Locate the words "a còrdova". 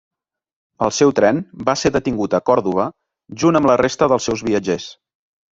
2.37-2.87